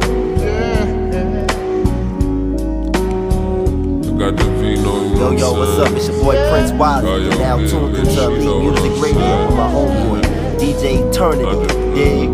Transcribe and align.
I 4.02 4.18
got 4.18 4.36
the 4.36 4.44
Vino, 4.60 5.04
you 5.04 5.14
know 5.14 5.30
Yo, 5.30 5.38
yo, 5.38 5.52
what's 5.58 5.78
up? 5.78 5.92
It's 5.96 6.08
your 6.08 6.22
boy 6.22 6.34
Prince 6.50 6.72
Wiley. 6.72 7.08
Oh, 7.10 7.16
yo, 7.16 7.28
now 7.30 7.58
yeah, 7.58 7.68
tuned 7.68 7.94
bitch, 7.96 8.00
into 8.00 8.12
you 8.12 8.26
Elite 8.26 8.44
know 8.44 8.60
Music 8.60 9.02
Radio 9.02 9.20
saying. 9.20 9.46
with 9.46 9.56
my 9.56 9.68
homeboy, 9.74 10.22
DJ 10.58 11.08
Eternity. 11.08 11.66
Dig? 11.94 12.30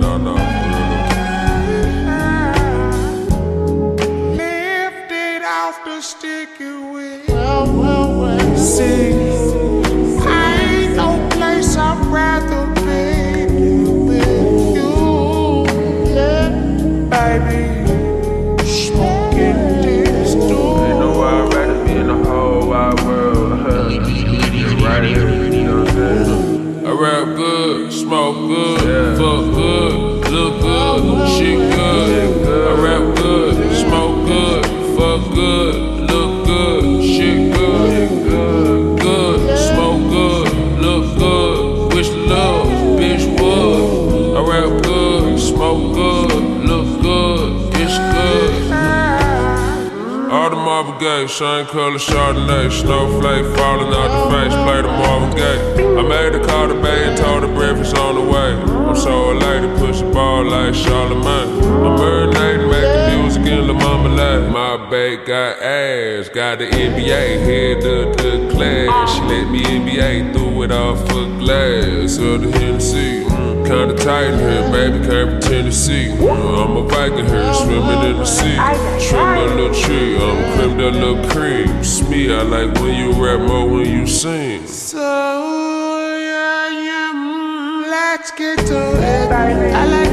Nah, 0.00 0.18
nah, 0.18 0.34
lifted 4.36 5.42
off 5.44 5.84
the 5.84 6.00
sticky 6.00 6.55
Chardonnay, 51.98 52.70
snowflake 52.70 53.46
falling 53.56 53.92
out 53.94 54.10
the 54.12 54.30
face, 54.30 54.52
play 54.52 54.82
the 54.82 54.88
Marvin 54.88 55.36
Gaye. 55.36 55.98
I 55.98 56.02
made 56.02 56.34
a 56.34 56.44
call 56.44 56.68
to 56.68 56.74
Bay 56.74 57.08
and 57.08 57.16
told 57.16 57.42
her 57.42 57.54
breakfast 57.54 57.96
on 57.96 58.16
the 58.16 58.20
way. 58.20 58.52
I'm 58.86 58.94
so 58.94 59.30
elated, 59.30 59.78
push 59.78 60.00
the 60.00 60.10
ball 60.10 60.44
like 60.44 60.74
Charlemagne. 60.74 61.64
I'm 61.64 61.96
marinating, 61.98 62.70
making 62.70 63.22
music 63.22 63.46
in 63.46 63.66
La 63.68 63.74
Marmalade. 63.74 64.52
My 64.52 64.90
babe 64.90 65.26
got 65.26 65.62
ass, 65.62 66.28
got 66.28 66.58
the 66.58 66.66
NBA, 66.66 67.40
head 67.40 67.78
of 67.78 68.16
the 68.18 68.50
class. 68.52 69.14
She 69.14 69.20
let 69.22 69.50
me 69.50 69.62
NBA, 69.62 70.34
threw 70.34 70.64
it 70.64 70.72
off 70.72 70.98
for 71.08 71.24
glass 71.38 72.18
of 72.18 72.42
the 72.42 72.58
Hennessy. 72.58 73.15
Kinda 73.66 73.94
tight 73.96 74.30
here, 74.38 74.70
baby, 74.70 75.04
can't 75.04 75.30
pretend 75.30 75.66
to 75.66 75.72
see. 75.72 76.06
Mm, 76.06 76.62
I'm 76.62 76.76
a 76.76 76.82
Viking 76.88 77.26
here, 77.26 77.52
swimming 77.54 78.10
in 78.10 78.16
the 78.18 78.24
sea. 78.24 78.54
Trim 79.08 79.20
a 79.20 79.44
little 79.54 79.74
tree, 79.74 80.16
I'm 80.16 80.38
creme 80.54 80.76
de 80.78 80.90
la 80.92 81.28
cream. 81.30 81.68
It's 81.78 82.08
me, 82.08 82.32
I 82.32 82.42
like 82.42 82.72
when 82.80 82.94
you 82.94 83.10
rap 83.12 83.40
more 83.40 83.68
when 83.68 83.90
you 83.90 84.06
sing. 84.06 84.64
So, 84.68 84.98
yeah, 84.98 86.68
yeah, 86.70 87.12
mm, 87.12 87.90
let's 87.90 88.30
get 88.30 88.58
to 88.58 88.78
it. 89.02 89.32
I 89.32 89.84
like 89.86 90.05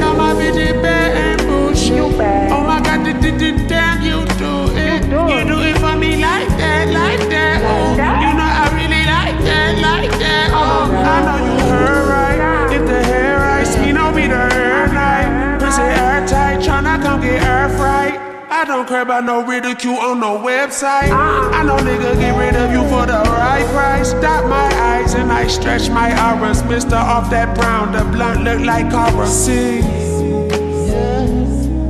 about 19.04 19.24
no 19.24 19.44
ridicule 19.44 19.96
on 19.96 20.18
no 20.18 20.38
website. 20.38 21.12
I 21.12 21.62
know 21.62 21.76
nigga 21.76 22.18
get 22.18 22.36
rid 22.38 22.56
of 22.56 22.72
you 22.72 22.82
for 22.88 23.04
the 23.04 23.20
right 23.38 23.66
price. 23.74 24.10
Stop 24.10 24.48
my 24.48 24.68
eyes 24.80 25.12
and 25.12 25.30
I 25.30 25.46
stretch 25.46 25.90
my 25.90 26.10
auras. 26.26 26.64
Mister 26.64 26.96
off 26.96 27.28
that 27.28 27.54
brown, 27.54 27.92
the 27.92 28.02
blunt 28.16 28.44
look 28.44 28.60
like 28.60 28.90
Cara. 28.90 29.26
See, 29.26 29.82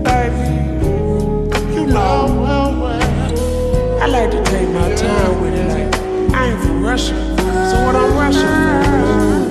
baby, 0.03 0.49
you 1.73 1.87
know. 1.87 2.43
I 4.03 4.07
like 4.07 4.31
to 4.33 4.43
take 4.45 4.69
my 4.71 4.93
time 4.95 5.41
with 5.41 5.55
it. 5.55 5.69
Like 5.69 5.95
I 6.35 6.49
ain't 6.49 6.61
for 6.63 6.73
rushing, 6.73 7.17
so 7.71 7.77
what 7.87 7.95
I'm 7.95 8.13
rushing 8.19 8.43
for? 8.43 9.44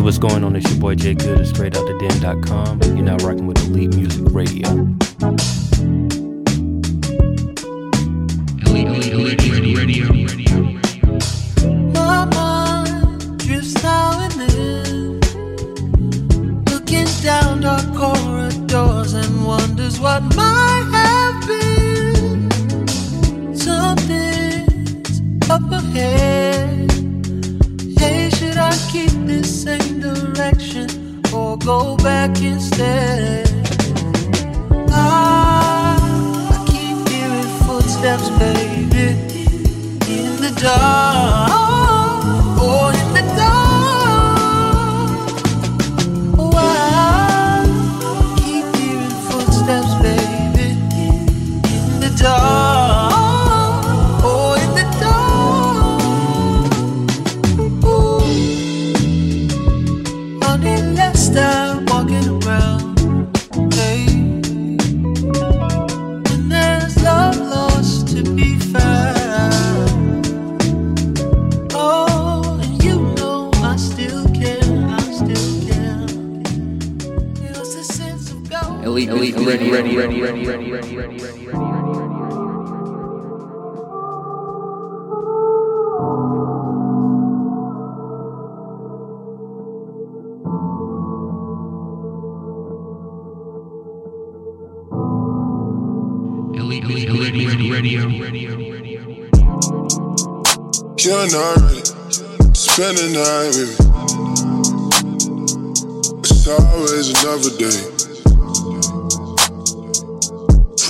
Hey, 0.00 0.04
what's 0.04 0.16
going 0.16 0.42
on? 0.44 0.56
It's 0.56 0.66
your 0.70 0.80
boy 0.80 0.94
Jay 0.94 1.12
Good 1.12 1.40
of 1.40 2.00
den.com. 2.00 2.80
You're 2.84 3.02
now 3.02 3.16
rocking 3.16 3.46
with 3.46 3.58
Elite 3.64 3.94
Music 3.96 4.24
Radio. 4.32 4.96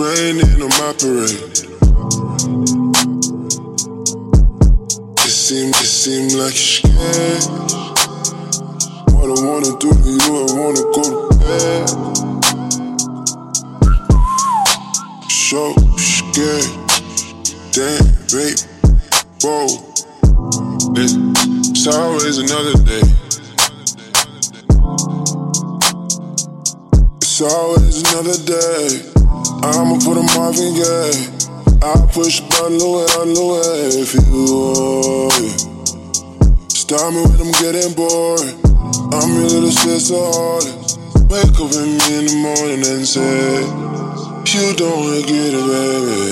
Training 0.01 0.63
on 0.63 0.71
my 0.81 0.93
parade. 0.99 1.45
It 5.19 5.29
seems, 5.29 5.77
it 5.77 5.93
seems 5.93 6.35
like 6.37 6.57
you're 6.57 6.79
scared. 6.81 7.45
What 9.13 9.29
I 9.29 9.37
wanna 9.45 9.73
do 9.79 9.93
to 9.93 10.09
you, 10.09 10.33
I 10.41 10.57
wanna 10.57 10.85
go 10.97 11.05
to 11.05 11.21
bed. 11.37 11.89
So 15.29 15.61
scared. 15.99 16.71
Damn, 17.75 18.05
babe. 18.33 18.61
Whoa. 19.43 19.69
It's 20.97 21.87
always 21.87 22.39
another 22.39 22.77
day. 22.85 23.05
It's 27.21 27.41
always 27.43 28.01
another 28.01 28.39
day. 28.47 29.20
I'ma 29.63 29.99
put 30.05 30.17
a 30.17 30.23
Marvin 30.35 30.75
Gaye. 30.75 31.41
I'll 31.83 32.07
push 32.09 32.41
a 32.41 32.43
bottle 32.49 32.81
away, 32.81 33.07
bottle 33.17 33.47
way 33.51 34.05
for 34.05 34.21
you. 34.29 35.31
Stop 36.69 37.13
me 37.13 37.23
when 37.23 37.41
I'm 37.41 37.53
getting 37.61 37.95
bored. 37.95 38.41
I'm 39.13 39.31
your 39.35 39.49
little 39.49 39.71
sister, 39.71 40.17
artist. 40.17 40.99
Wake 41.31 41.55
up 41.61 41.71
with 41.71 41.87
me 41.87 42.19
in 42.19 42.25
the 42.27 42.35
morning 42.43 42.85
and 42.85 43.07
say, 43.07 43.63
You 44.51 44.75
don't 44.77 45.11
regret 45.11 45.55
it, 45.55 45.67
baby. 45.71 46.31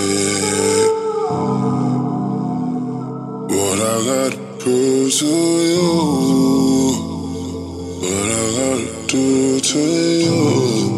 What 3.55 3.79
I 3.79 3.95
gotta 4.05 4.39
prove 4.59 5.13
to 5.13 5.27
you. 5.73 5.89
What 8.03 8.29
I 8.29 8.45
gotta 8.59 9.07
do 9.07 9.61
to 9.61 9.79
you. 9.79 10.98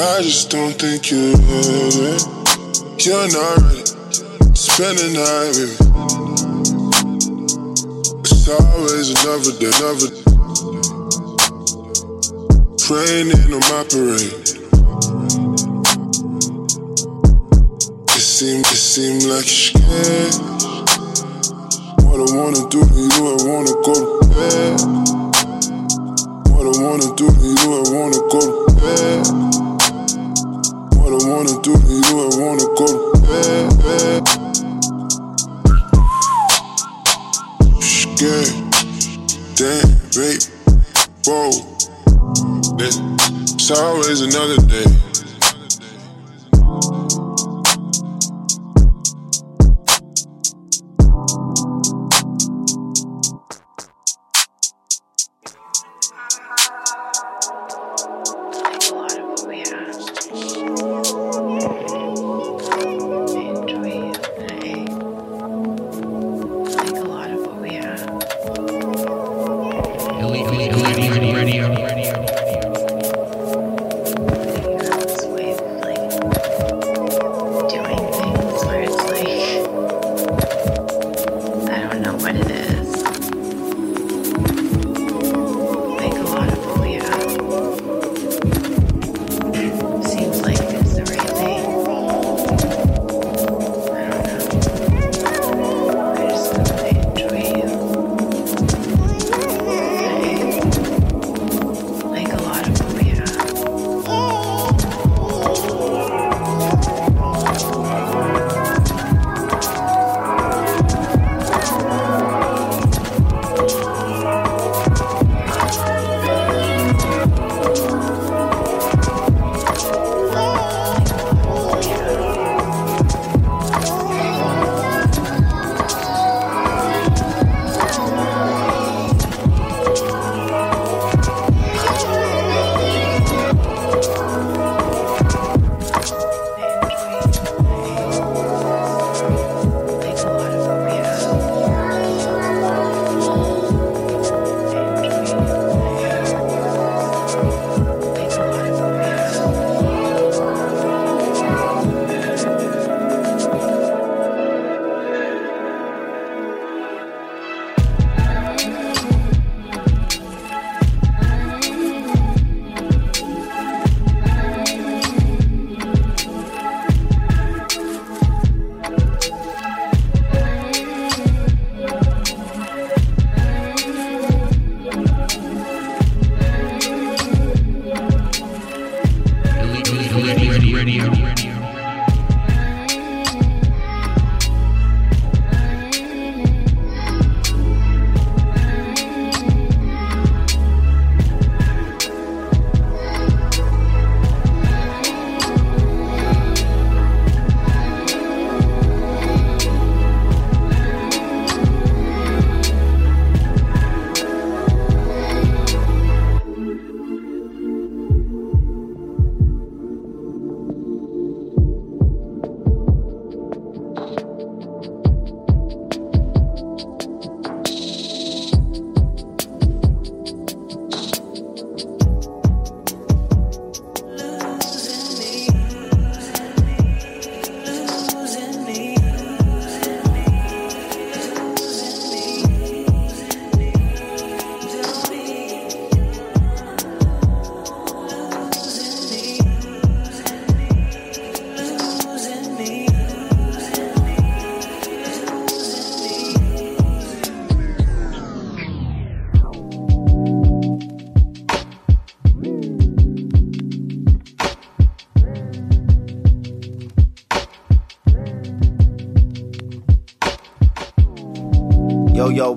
I 0.00 0.22
just 0.22 0.48
don't 0.50 0.74
think 0.74 1.10
you're 1.10 1.34
ready. 1.34 2.22
You're 3.02 3.26
not 3.34 3.58
ready. 3.66 3.82
Spend 4.54 4.94
the 4.94 5.10
night 5.18 5.58
me. 5.58 5.74
It's 8.22 8.46
always 8.48 9.10
another 9.10 9.50
day, 9.58 9.74
another 9.74 10.10
Training 12.78 13.50
on 13.50 13.58
my 13.66 13.82
parade. 13.90 14.46
It 18.14 18.22
seems, 18.22 18.70
it 18.70 18.78
seems 18.78 19.26
like 19.26 19.50
you're 19.50 19.82
scared. 19.82 20.34
What 22.06 22.22
I 22.22 22.26
wanna 22.38 22.62
do 22.70 22.86
to 22.86 22.94
you, 22.94 23.22
I 23.26 23.36
wanna 23.50 23.74
go 23.82 23.94
to 23.98 24.22
bed. 24.30 24.78
What 26.54 26.64
I 26.70 26.74
wanna 26.86 27.10
do 27.16 27.26
to 27.26 27.42
you, 27.42 27.66
I 27.74 27.90
wanna 27.90 28.20
go 28.30 28.40
to 28.46 28.52
bed. 28.76 29.57
Wanna 31.28 31.60
do 31.60 31.76
to 31.76 31.86
you, 31.86 32.14
I 32.20 32.28
wanna 32.40 32.64
go 32.74 32.86
to 32.86 33.20
bed. 33.20 33.68
bed. 33.82 34.22
Scared, 37.82 38.52
damn, 39.54 39.88
babe, 40.16 40.42
whoa. 41.26 41.50
It's 42.78 43.70
always 43.70 44.20
another 44.22 44.56
day. 44.68 44.86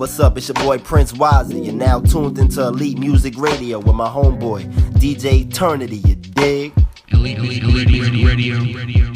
What's 0.02 0.20
up? 0.20 0.36
It's 0.36 0.48
your 0.48 0.56
boy 0.56 0.80
Prince 0.80 1.12
Wazzy. 1.12 1.64
You're 1.64 1.76
now 1.76 2.00
tuned 2.00 2.40
into 2.40 2.60
Elite 2.64 2.98
Music 2.98 3.38
Radio 3.38 3.78
with 3.78 3.94
my 3.94 4.10
homeboy, 4.10 4.64
DJ 4.94 5.46
Eternity, 5.46 5.98
you 5.98 6.16
dig? 6.16 6.74
Elite, 7.12 7.38
elite, 7.38 7.62
elite, 7.62 7.88
elite 7.88 8.26
radio. 8.28 8.58
radio. 8.58 9.11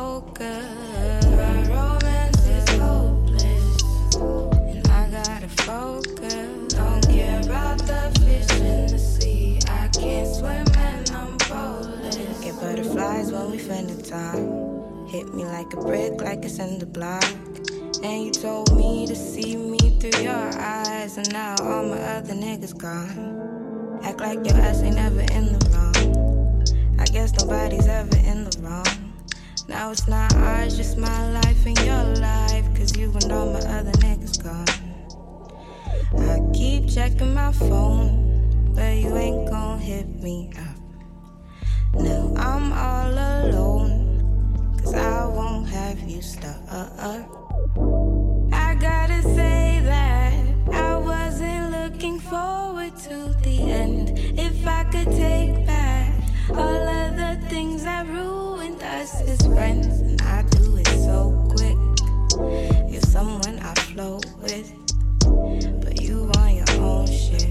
Focus. 0.00 1.26
My 1.40 1.56
romance 1.68 2.46
is 2.46 2.68
hopeless, 2.80 3.82
and 4.72 4.88
I 4.88 5.02
gotta 5.10 5.48
focus. 5.68 6.74
Don't 6.74 7.02
care 7.06 7.40
about 7.42 7.78
the 7.80 8.00
fish 8.20 8.50
in 8.60 8.86
the 8.86 8.98
sea. 8.98 9.58
I 9.68 9.88
can't 9.88 10.26
swim 10.34 10.66
and 10.88 11.10
I'm 11.10 11.36
bowless. 11.50 12.16
Get 12.40 12.58
butterflies 12.60 13.30
when 13.30 13.50
we 13.50 13.58
spend 13.58 13.90
the 13.90 14.02
time. 14.02 14.46
Hit 15.08 15.34
me 15.34 15.44
like 15.44 15.70
a 15.74 15.76
brick, 15.76 16.22
like 16.22 16.46
it's 16.46 16.58
in 16.58 16.78
the 16.78 16.86
block. 16.86 17.30
And 18.02 18.24
you 18.24 18.30
told 18.30 18.74
me 18.74 19.06
to 19.06 19.14
see 19.14 19.54
me 19.56 19.78
through 20.00 20.22
your 20.22 20.50
eyes. 20.58 21.18
And 21.18 21.30
now 21.30 21.56
all 21.60 21.84
my 21.84 22.00
other 22.16 22.32
niggas 22.32 22.74
gone. 22.86 24.00
Act 24.02 24.18
like 24.20 24.40
your 24.46 24.56
ass 24.56 24.80
ain't 24.80 24.96
never 24.96 25.20
in 25.20 25.44
the 25.52 25.60
wrong. 25.70 26.00
I 26.98 27.04
guess 27.04 27.34
nobody's 27.34 27.86
ever 27.86 28.16
in 28.16 28.44
the 28.44 28.58
wrong. 28.62 28.99
Now 29.70 29.92
it's 29.92 30.08
not 30.08 30.34
ours, 30.34 30.76
just 30.76 30.98
my 30.98 31.30
life 31.30 31.64
and 31.64 31.78
your 31.86 32.04
life. 32.16 32.64
Cause 32.76 32.96
you 32.96 33.12
and 33.12 33.30
all 33.30 33.52
my 33.52 33.60
other 33.60 33.92
niggas 34.02 34.42
gone. 34.42 34.66
I 36.18 36.40
keep 36.52 36.88
checking 36.88 37.34
my 37.34 37.52
phone, 37.52 38.72
but 38.74 38.96
you 38.96 39.16
ain't 39.16 39.48
gon' 39.48 39.78
hit 39.78 40.08
me 40.20 40.50
up. 40.58 40.76
Now 42.02 42.34
I'm 42.36 42.72
all 42.72 43.12
alone. 43.12 44.76
Cause 44.82 44.92
I 44.92 45.26
won't 45.26 45.68
have 45.68 46.00
you 46.00 46.20
stuck. 46.20 46.60
I 48.52 48.74
gotta 48.74 49.22
say 49.22 49.80
that 49.84 50.74
I 50.74 50.96
wasn't 50.96 51.70
looking 51.70 52.18
forward 52.18 52.96
to 53.04 53.36
the 53.44 53.70
end. 53.70 54.18
If 54.36 54.66
I 54.66 54.82
could 54.82 55.12
take 55.12 55.64
back 55.64 56.12
all 56.56 56.88
of 56.88 56.99
friends, 59.54 60.00
and 60.00 60.20
I 60.22 60.42
do 60.42 60.76
it 60.76 60.86
so 60.86 61.46
quick. 61.50 61.76
You're 62.90 63.02
someone 63.02 63.58
I 63.60 63.74
float 63.74 64.26
with, 64.42 64.72
but 65.82 66.00
you 66.00 66.30
on 66.38 66.54
your 66.56 66.70
own 66.80 67.06
shit. 67.06 67.42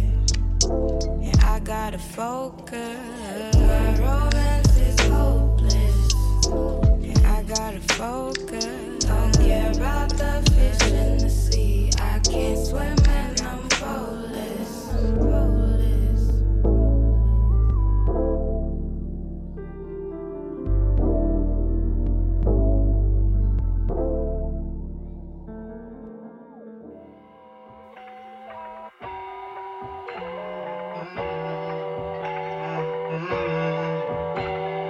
And 1.28 1.40
I 1.44 1.60
gotta 1.60 2.00
focus. 2.00 3.56
My 3.56 3.98
romance 4.00 4.78
is 4.78 5.00
hopeless 5.08 6.14
and 6.48 7.26
I 7.26 7.44
gotta 7.44 7.82
focus. 7.94 8.66
Don't 9.06 9.34
care 9.38 9.72
about 9.72 10.10
the 10.10 10.34
fish 10.56 10.92
in 10.92 11.18
the 11.18 11.30
sea. 11.30 11.92
I 12.00 12.20
can't 12.20 12.58
swim 12.66 12.96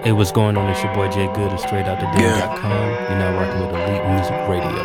Hey, 0.10 0.14
what's 0.14 0.32
going 0.32 0.58
on? 0.58 0.68
It's 0.72 0.82
your 0.82 0.92
boy 0.96 1.08
Jay 1.10 1.28
Good 1.36 1.54
of 1.54 1.60
Straight 1.60 1.86
Out 1.86 2.00
the 2.00 2.08
Den.com. 2.18 2.72
You're 2.72 3.20
now 3.20 3.40
rocking 3.40 3.62
with 3.62 3.76
Elite 3.76 4.06
Music 4.10 4.34
Radio. 4.50 4.82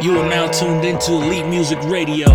You 0.00 0.20
are 0.20 0.28
now 0.28 0.46
tuned 0.46 0.84
into 0.84 1.14
Elite 1.14 1.46
Music 1.48 1.82
Radio. 1.86 2.26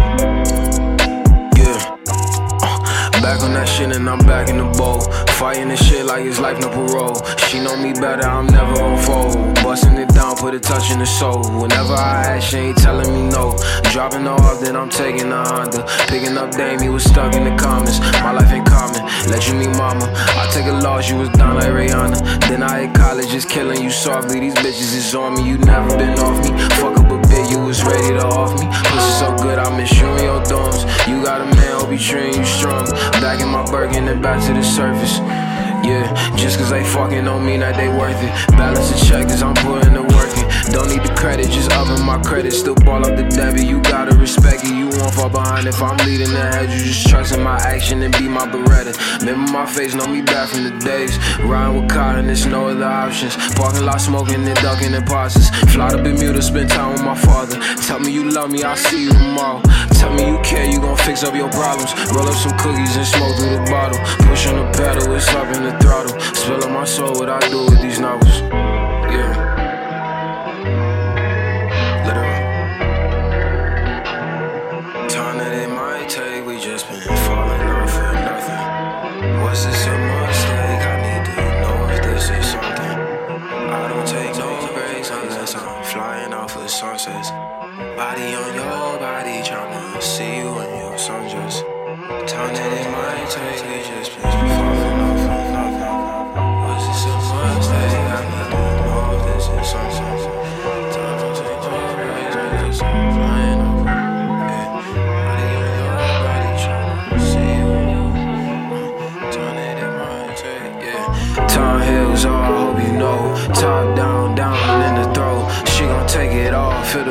Back 3.22 3.44
on 3.44 3.54
that 3.54 3.70
shit 3.70 3.96
and 3.96 4.10
I'm 4.10 4.18
back 4.26 4.50
in 4.50 4.58
the 4.58 4.66
bowl. 4.78 5.02
Fighting 5.38 5.70
this 5.70 5.86
shit 5.86 6.06
like 6.06 6.26
it's 6.26 6.40
life 6.40 6.60
no 6.60 6.70
parole. 6.70 7.22
She 7.48 7.60
know 7.60 7.78
me 7.78 7.94
better, 7.94 8.26
I'm 8.26 8.48
never 8.48 8.74
gon' 8.74 8.98
fold. 8.98 9.56
Busting 9.62 9.96
it 9.98 10.10
down, 10.10 10.36
put 10.38 10.56
a 10.56 10.60
touch 10.60 10.92
in 10.92 10.98
the 10.98 11.06
soul. 11.06 11.44
Whenever 11.62 11.94
I 11.94 12.38
ask, 12.38 12.50
she 12.50 12.58
ain't 12.58 12.78
telling 12.80 13.14
me 13.14 13.30
no. 13.30 13.56
Dropping 13.92 14.26
her 14.26 14.32
off, 14.32 14.62
then 14.62 14.76
I'm 14.76 14.90
taking 14.90 15.32
a 15.32 15.46
Honda. 15.46 15.86
Picking 16.08 16.36
up 16.36 16.50
Dame, 16.52 16.80
he 16.80 16.90
was 16.90 17.04
stuck 17.04 17.36
in 17.36 17.44
the 17.44 17.56
comments. 17.62 18.00
My 18.26 18.32
life 18.32 18.52
ain't 18.52 18.66
common, 18.66 19.06
let 19.30 19.48
you 19.48 19.54
meet 19.54 19.70
mama. 19.78 20.10
I 20.42 20.50
take 20.52 20.66
a 20.66 20.74
loss, 20.82 21.08
you 21.08 21.18
was 21.18 21.30
down 21.30 21.56
like 21.58 21.70
Rihanna. 21.70 22.50
Then 22.50 22.64
I 22.64 22.88
hit 22.88 22.96
college, 22.96 23.30
just 23.30 23.50
killing 23.50 23.84
you 23.84 23.92
softly. 23.92 24.40
These 24.40 24.56
bitches 24.56 24.96
is 24.98 25.14
on 25.14 25.36
me, 25.36 25.48
you 25.48 25.60
never 25.60 25.96
been 25.96 26.18
off 26.18 26.42
me. 26.42 26.50
Fuck 26.82 27.01
was 27.72 27.84
ready 27.84 28.12
to 28.12 28.26
off 28.26 28.52
me. 28.60 28.68
Pussy 28.92 29.12
so 29.16 29.34
good, 29.38 29.58
I 29.58 29.72
miss 29.78 29.94
you 29.98 30.06
in 30.18 30.24
your 30.26 30.44
dorms. 30.44 30.84
You 31.08 31.24
got 31.24 31.40
a 31.40 31.46
man, 31.56 31.80
hope 31.80 31.90
he 31.90 31.98
treating 31.98 32.42
you 32.42 32.46
strong. 32.46 32.86
Back 33.24 33.40
in 33.40 33.48
my 33.48 33.64
Birkin 33.64 34.10
and 34.10 34.22
back 34.22 34.46
to 34.48 34.54
the 34.54 34.62
surface. 34.62 35.20
Yeah, 35.88 36.04
just 36.36 36.60
cause 36.60 36.70
they 36.70 36.84
fucking 36.84 37.24
don't 37.24 37.46
mean 37.46 37.62
that 37.62 37.78
they 37.78 37.88
worth 37.88 38.22
it. 38.22 38.32
Balance 38.60 38.92
the 38.92 39.06
check 39.06 39.24
cause 39.24 39.42
I'm 39.42 39.56
putting 39.56 39.94
the 39.94 40.04
work 40.04 40.36
in. 40.36 40.41
Don't 40.70 40.90
need 40.90 41.02
the 41.04 41.14
credit, 41.18 41.50
just 41.50 41.72
upping 41.72 42.06
my 42.06 42.22
credit. 42.22 42.52
Still 42.54 42.76
ball 42.76 43.06
up 43.06 43.16
the 43.18 43.24
debit, 43.24 43.64
you 43.64 43.82
gotta 43.82 44.16
respect 44.16 44.64
it. 44.64 44.74
You 44.74 44.88
won't 44.88 45.14
fall 45.14 45.30
behind 45.30 45.68
if 45.68 45.82
I'm 45.82 45.98
leading 46.06 46.32
the 46.32 46.40
head. 46.40 46.70
You 46.70 46.78
just 46.78 47.08
trust 47.08 47.34
in 47.34 47.42
my 47.42 47.58
action 47.58 48.02
and 48.04 48.16
be 48.18 48.28
my 48.28 48.46
Beretta. 48.46 48.94
Remember 49.20 49.52
my 49.52 49.66
face, 49.66 49.96
know 49.96 50.08
me 50.08 50.22
back 50.22 50.50
from 50.50 50.64
the 50.64 50.78
days. 50.86 51.18
Riding 51.40 51.82
with 51.82 51.90
cotton, 51.90 52.28
there's 52.28 52.46
no 52.46 52.68
other 52.70 52.86
options. 52.86 53.36
Parking 53.56 53.86
lot 53.86 54.00
smoking 54.00 54.46
and 54.46 54.56
ducking 54.62 54.94
and 54.94 55.06
pauses. 55.06 55.50
Fly 55.74 55.90
to 55.90 55.98
Bermuda, 55.98 56.42
spend 56.42 56.70
time 56.70 56.94
with 56.94 57.04
my 57.04 57.16
father. 57.16 57.58
Tell 57.88 58.00
me 58.00 58.12
you 58.12 58.30
love 58.30 58.52
me, 58.52 58.64
I'll 58.64 58.76
see 58.76 59.06
you 59.06 59.12
tomorrow. 59.12 59.62
Tell 60.00 60.14
me 60.14 60.28
you 60.28 60.40
care, 60.44 60.66
you 60.66 60.80
gon' 60.80 60.98
fix 60.98 61.24
up 61.24 61.36
your 61.36 61.50
problems. 61.50 61.94
Roll 62.14 62.28
up 62.28 62.36
some 62.36 62.58
cookies 62.58 62.96
and 62.96 63.06
smoke 63.06 63.36
through 63.38 63.58
the 63.58 63.66
bottle. 63.70 64.00
Push 64.28 64.48
on 64.48 64.58
the 64.58 64.72
pedal, 64.78 65.16
it's 65.16 65.28
up 65.30 65.48
in 65.56 65.64
the 65.64 65.78
throttle. 65.80 66.20
Spill 66.36 66.64
on 66.66 66.74
my 66.74 66.86
soul, 66.86 67.14
what 67.14 67.30
I 67.30 67.40
do 67.50 67.66
with 67.66 67.82
these 67.82 68.00
novels. 68.00 68.61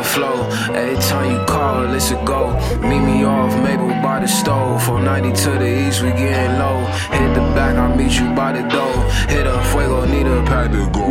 The 0.01 0.09
flow. 0.09 0.49
Every 0.75 0.97
time 1.11 1.31
you 1.33 1.45
call, 1.47 1.95
it's 1.95 2.11
a 2.11 2.15
go. 2.25 2.41
Meet 2.89 3.03
me 3.09 3.25
off 3.25 3.53
Maple 3.65 3.95
by 4.03 4.21
the 4.21 4.29
stove. 4.29 4.83
From 4.83 5.05
90 5.05 5.33
to 5.43 5.51
the 5.63 5.89
east, 5.89 6.03
we 6.03 6.11
getting 6.11 6.59
low. 6.59 6.79
Hit 7.19 7.35
the 7.35 7.45
back, 7.57 7.77
I'll 7.77 7.95
meet 7.97 8.13
you 8.19 8.29
by 8.35 8.53
the 8.53 8.63
door. 8.77 8.95
Hit 9.33 9.47
a 9.47 9.59
fuego, 9.71 10.07
need 10.07 10.27
a 10.27 10.43
pack 10.51 10.71
to 10.73 10.83
go. 10.97 11.07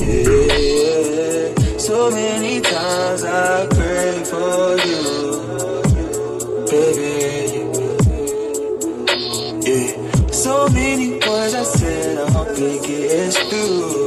Yeah, 0.00 1.78
so 1.78 2.10
many 2.10 2.60
times 2.60 3.22
I 3.24 3.66
pray 3.76 4.14
for 4.30 4.76
you, 4.88 5.02
baby. 6.70 7.12
Yeah, 9.66 10.30
so 10.30 10.68
many 10.68 11.08
words 11.26 11.54
I 11.54 11.64
said, 11.64 12.18
I 12.18 12.30
hope 12.30 12.58
it 12.58 12.82
gets 12.86 13.36
through. 13.48 14.04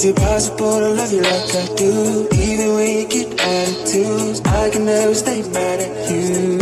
Is 0.00 0.06
it 0.06 0.16
possible 0.16 0.78
to 0.80 0.88
love 0.94 1.12
you 1.12 1.20
like 1.20 1.54
I 1.54 1.74
do? 1.76 2.26
Even 2.32 2.72
when 2.72 2.88
you 3.00 3.06
get 3.06 3.38
attitudes, 3.38 4.40
I 4.46 4.70
can 4.70 4.86
never 4.86 5.14
stay 5.14 5.42
mad 5.42 5.78
at 5.78 6.10
you. 6.10 6.56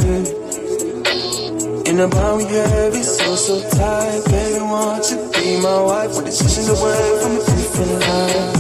In 1.86 1.98
the 1.98 2.08
bond 2.10 2.38
we 2.38 2.44
have 2.52 2.92
is 2.96 3.16
so, 3.16 3.36
so 3.36 3.60
tight. 3.78 4.24
Baby, 4.24 4.58
want 4.58 5.08
you 5.12 5.30
be 5.32 5.60
my 5.62 5.82
wife. 5.84 6.16
The 6.16 6.22
decisions 6.24 6.68
away 6.68 7.18
from 7.22 7.36
a 7.38 7.42
different 7.46 8.00
life. 8.10 8.58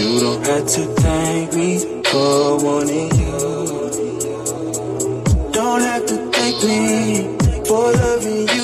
You 0.00 0.20
don't 0.20 0.46
have 0.46 0.66
to 0.66 0.82
thank 1.02 1.52
me 1.52 2.02
for 2.04 2.64
wanting 2.64 3.12
you. 3.20 3.36
Don't 5.52 5.82
have 5.82 6.06
to 6.06 6.16
thank 6.32 6.64
me 6.64 7.36
for 7.66 7.92
loving 7.92 8.48
you 8.56 8.61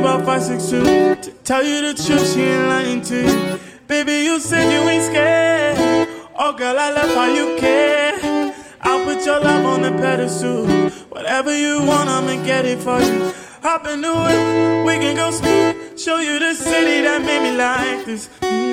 mama 0.00 0.24
warned 0.24 0.48
you 0.48 0.54
about 0.58 1.20
562. 1.20 1.22
To 1.22 1.30
tell 1.44 1.62
you 1.62 1.92
the 1.92 2.02
truth, 2.02 2.34
she 2.34 2.42
ain't 2.42 2.68
lying 2.68 3.02
to 3.02 3.16
you. 3.16 3.60
Baby, 3.86 4.24
you 4.24 4.40
said 4.40 4.70
you 4.70 4.88
ain't 4.88 5.04
scared. 5.04 6.08
Oh, 6.38 6.52
girl, 6.52 6.78
I 6.78 6.90
love 6.90 7.14
how 7.14 7.26
you 7.26 7.56
care. 7.58 8.54
I'll 8.80 9.04
put 9.04 9.24
your 9.24 9.40
love 9.40 9.64
on 9.64 9.82
the 9.82 9.90
pedestal. 9.90 10.66
Whatever 11.08 11.56
you 11.56 11.82
want, 11.82 12.08
I'ma 12.08 12.44
get 12.44 12.64
it 12.64 12.78
for 12.78 13.00
you. 13.00 13.32
Hop 13.62 13.86
in 13.88 14.00
the 14.02 14.14
whip, 14.14 14.86
we 14.86 14.94
can 15.02 15.16
go 15.16 15.30
smooth. 15.30 15.98
Show 15.98 16.18
you 16.18 16.38
the 16.38 16.54
city 16.54 17.02
that 17.02 17.22
made 17.22 17.42
me 17.42 17.56
like 17.56 18.06
this. 18.06 18.28
Mm, 18.40 18.67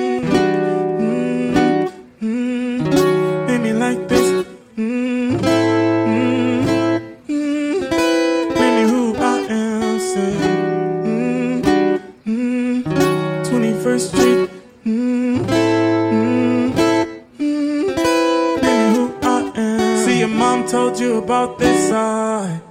about 21.17 21.59
this 21.59 21.89
side. 21.89 22.61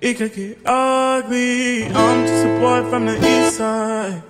It 0.00 0.14
could 0.16 0.32
get 0.34 0.58
ugly. 0.64 1.84
I'm 1.84 2.26
just 2.26 2.44
a 2.46 2.58
boy 2.58 2.88
from 2.88 3.06
the 3.06 3.16
east 3.16 3.56
side. 3.56 4.22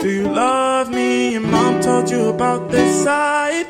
Do 0.00 0.08
you 0.10 0.28
love 0.28 0.90
me? 0.90 1.32
Your 1.32 1.42
mom 1.42 1.80
told 1.80 2.10
you 2.10 2.28
about 2.28 2.70
this 2.70 3.04
side. 3.04 3.66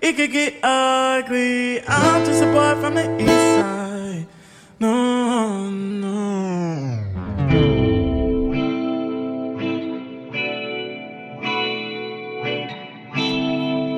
It 0.00 0.16
could 0.16 0.32
get 0.32 0.62
ugly. 0.62 1.80
I'm 1.86 2.24
just 2.24 2.42
a 2.42 2.46
boy 2.46 2.80
from 2.80 2.94
the 2.94 3.06
east 3.20 3.56
side. 3.56 4.26
No, 4.78 5.70
no. 5.70 6.53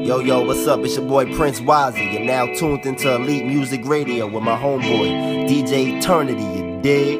Yo, 0.06 0.20
yo, 0.20 0.40
what's 0.40 0.64
up? 0.68 0.84
It's 0.84 0.94
your 0.94 1.04
boy 1.04 1.34
Prince 1.34 1.58
Wazzy. 1.58 2.12
You're 2.12 2.22
now 2.22 2.46
tuned 2.54 2.86
into 2.86 3.12
Elite 3.12 3.44
Music 3.44 3.80
Radio 3.84 4.28
with 4.28 4.44
my 4.44 4.56
homeboy, 4.56 5.48
DJ 5.48 5.98
Eternity, 5.98 6.44
you 6.44 6.80
dig? 6.80 7.18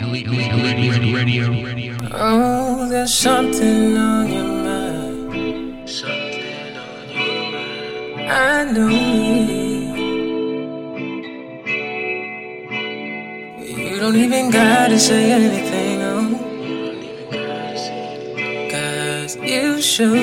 Elite, 0.00 0.26
elite, 0.28 0.52
elite, 0.52 1.12
radio, 1.12 1.48
radio. 1.48 1.96
Oh, 2.12 2.88
there's 2.88 3.12
something 3.12 3.96
on 3.96 4.32
your 4.32 4.44
mind. 4.44 5.90
Something 5.90 6.76
on 6.76 7.08
your 7.10 7.50
mind. 7.50 8.30
I 8.30 8.62
know 8.70 8.88
it. 8.88 9.68
You 13.76 13.98
don't 13.98 14.14
even 14.14 14.52
gotta 14.52 15.00
say 15.00 15.32
anything, 15.32 15.77
you 19.78 19.82
show. 19.82 20.14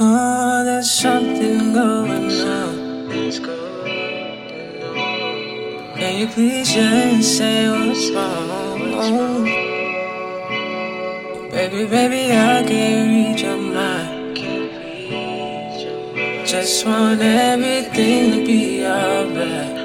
Oh, 0.00 0.64
there's 0.64 0.90
something 0.90 1.72
going 1.72 2.30
on. 2.42 2.74
Can 5.98 6.18
you 6.20 6.26
please 6.28 6.72
just 6.72 7.38
say 7.38 7.68
what's 7.68 8.10
wrong? 8.10 9.44
Baby, 11.50 11.86
baby, 11.86 12.32
I 12.32 12.64
can't 12.66 13.08
read 13.08 13.40
your 13.40 13.56
mind. 13.56 14.36
Just 16.46 16.86
want 16.86 17.20
everything 17.20 18.32
to 18.32 18.46
be 18.46 18.84
alright. 18.86 19.77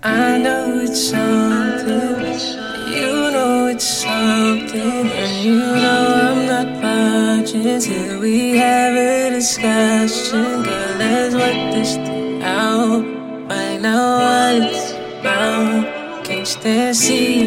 I 0.00 0.38
know 0.38 0.78
it's 0.80 1.10
something, 1.10 2.22
you 2.94 3.32
know 3.32 3.66
it's 3.66 3.84
something, 3.84 5.10
and 5.10 5.44
you 5.44 5.58
know 5.58 6.06
I'm 6.22 6.46
not 6.46 6.80
budging 6.80 7.80
till 7.80 8.20
we 8.20 8.56
have 8.58 8.94
a 8.94 9.30
discussion. 9.30 10.62
Girl, 10.62 10.96
let's 10.98 11.34
work 11.34 11.74
this 11.74 11.96
thing 11.96 12.42
out, 12.44 13.02
find 13.48 13.84
out 13.84 14.20
what 14.20 14.70
it's 14.70 14.92
about. 15.18 16.24
Can't 16.24 16.46
stand 16.46 16.96
see 16.96 17.37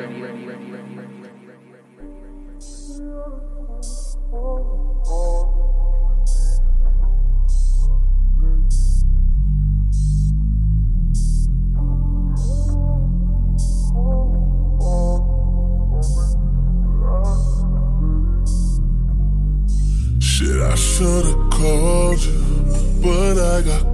Shit, 0.00 0.08
I 20.62 20.74
should've 20.74 21.50
called 21.50 22.22
you, 22.22 22.40
but 23.02 23.38
I 23.38 23.60
got 23.60 23.89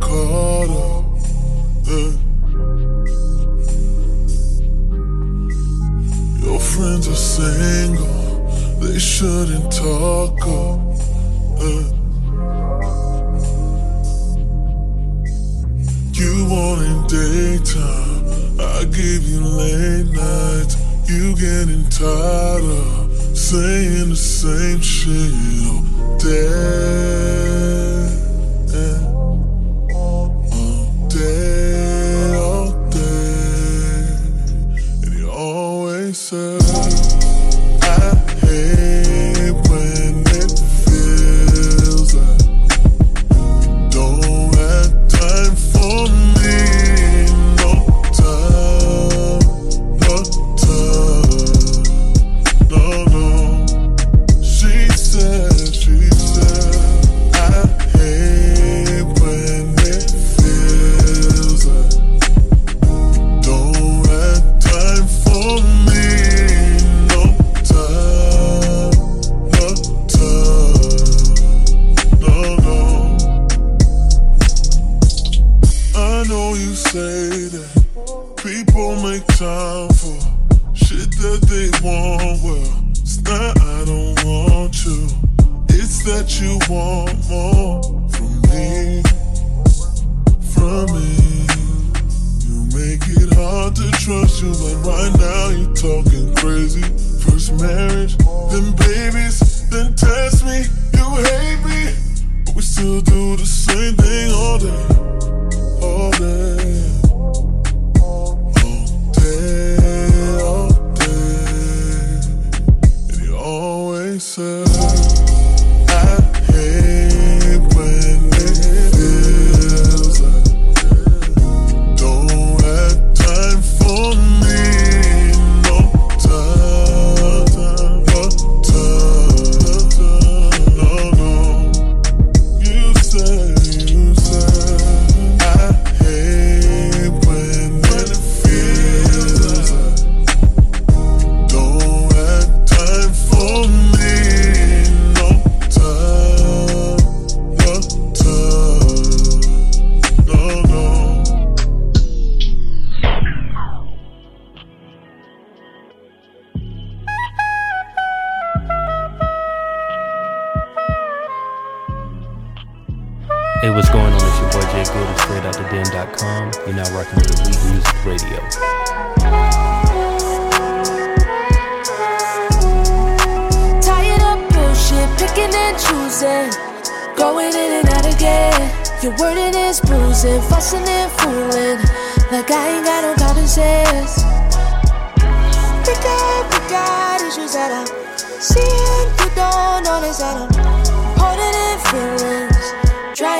you 86.40 86.58
want 86.68 87.30
more. 87.30 87.55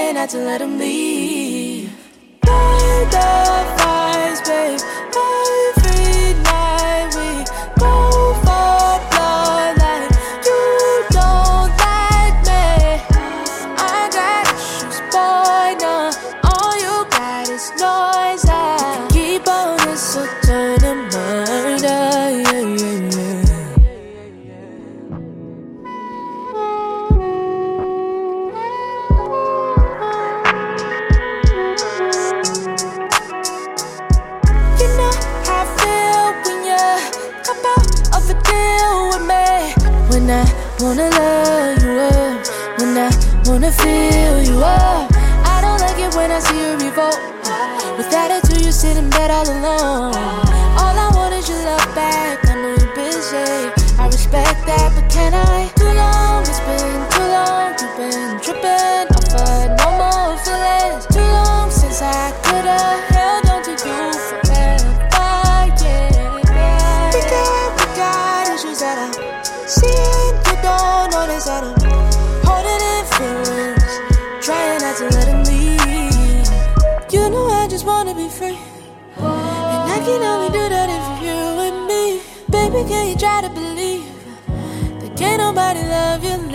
try 0.07 0.13
not 0.13 0.29
to 0.31 0.39
let 0.39 0.61
him 0.61 0.79
leave. 0.79 1.91
Die, 2.43 3.11
die. 3.11 3.56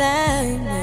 blind. 0.02 0.81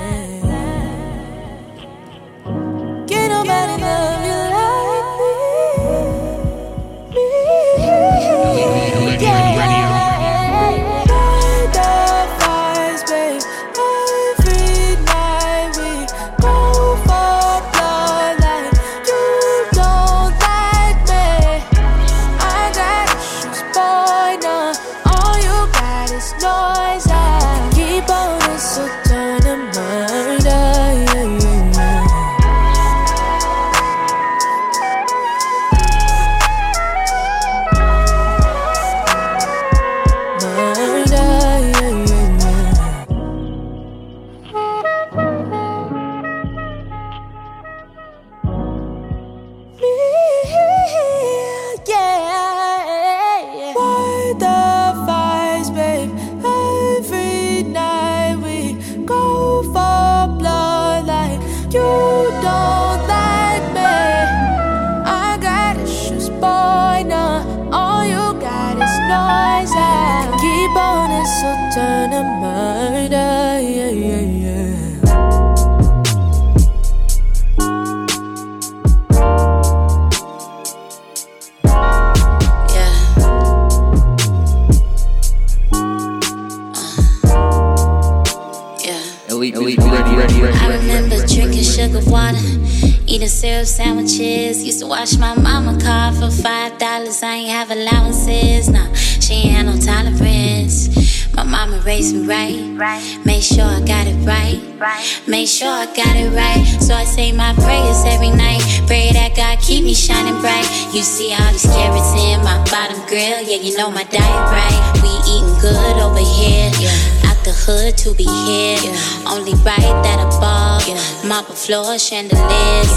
Grill. 113.09 113.41
Yeah, 113.41 113.57
you 113.57 113.77
know 113.77 113.91
my 113.91 114.05
diet 114.05 114.45
right. 114.53 114.79
We 115.03 115.09
eating 115.25 115.57
good 115.61 115.97
over 115.97 116.21
here. 116.21 116.71
Yeah. 116.77 117.29
Out 117.29 117.41
the 117.43 117.57
hood 117.57 117.97
to 118.05 118.15
be 118.15 118.25
here. 118.25 118.93
Only 119.27 119.57
right 119.65 119.97
that 120.05 120.21
I 120.21 120.29
ball. 120.39 120.79
Mop 121.27 121.49
a 121.49 121.53
floor, 121.53 121.99
chandeliers. 121.99 122.93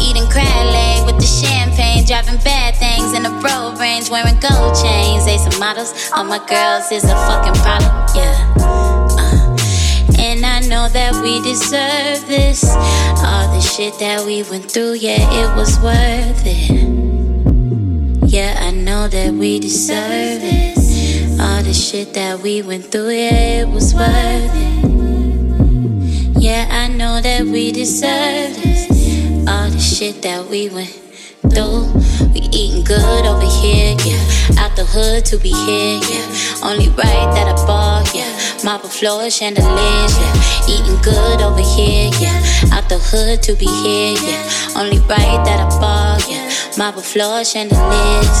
Eating 0.00 0.26
crab 0.30 0.66
leg 0.70 1.04
with 1.04 1.18
the 1.18 1.26
champagne. 1.26 2.04
Driving 2.06 2.38
bad 2.42 2.76
things 2.76 3.12
in 3.12 3.22
the 3.22 3.34
road 3.42 3.78
range. 3.78 4.08
Wearing 4.08 4.38
gold 4.38 4.74
chains. 4.78 5.26
They 5.26 5.38
some 5.38 5.58
models. 5.58 5.92
All 6.14 6.24
my 6.24 6.38
girls 6.46 6.90
is 6.92 7.04
a 7.04 7.16
fucking 7.26 7.58
problem. 7.62 7.90
Yeah. 8.14 8.34
Uh, 8.62 9.56
and 10.18 10.46
I 10.46 10.60
know 10.70 10.88
that 10.88 11.12
we 11.22 11.42
deserve 11.42 12.26
this. 12.26 12.64
All 12.64 13.50
the 13.52 13.60
shit 13.60 13.98
that 13.98 14.24
we 14.24 14.44
went 14.44 14.70
through, 14.70 14.94
yeah, 14.94 15.18
it 15.18 15.56
was 15.56 15.78
worth 15.80 16.42
it. 16.46 17.05
Yeah, 18.28 18.58
I 18.60 18.72
know 18.72 19.06
that 19.06 19.32
we 19.32 19.60
deserve 19.60 20.42
it. 20.42 20.76
All 21.40 21.62
the 21.62 21.72
shit 21.72 22.12
that 22.14 22.40
we 22.40 22.60
went 22.60 22.86
through, 22.86 23.10
yeah, 23.10 23.62
it 23.62 23.68
was 23.68 23.94
worth 23.94 24.52
it. 24.52 24.82
Yeah, 26.42 26.66
I 26.68 26.88
know 26.88 27.20
that 27.20 27.44
we 27.44 27.70
deserve 27.70 28.56
this. 28.60 28.90
All 29.48 29.70
the 29.70 29.78
shit 29.78 30.22
that 30.22 30.50
we 30.50 30.68
went 30.68 31.05
through. 31.50 31.86
We 32.32 32.40
eating 32.52 32.84
good 32.84 33.26
over 33.26 33.48
here, 33.60 33.96
yeah. 34.04 34.62
Out 34.62 34.76
the 34.76 34.84
hood 34.84 35.24
to 35.26 35.38
be 35.38 35.50
here, 35.50 36.00
yeah. 36.08 36.26
Only 36.62 36.88
right 36.90 37.28
that 37.34 37.48
I 37.48 37.54
ball, 37.66 38.04
yeah. 38.14 38.30
Marble 38.64 38.88
floor, 38.88 39.30
chandeliers, 39.30 40.14
yeah. 40.18 40.68
Eating 40.68 40.98
good 41.02 41.40
over 41.42 41.60
here, 41.60 42.10
yeah. 42.20 42.76
Out 42.76 42.88
the 42.88 42.98
hood 42.98 43.42
to 43.44 43.54
be 43.54 43.66
here, 43.66 44.16
yeah. 44.20 44.76
Only 44.76 44.98
right 45.00 45.40
that 45.44 45.60
I 45.60 45.68
ball, 45.80 46.18
yeah. 46.30 46.50
Marble 46.78 47.02
floor, 47.02 47.44
chandeliers. 47.44 48.40